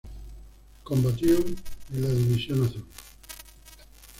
Combatió 0.83 1.37
en 1.37 2.01
la 2.01 2.07
División 2.09 2.63
Azul. 2.63 2.87